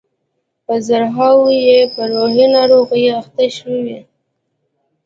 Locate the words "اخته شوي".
3.21-3.97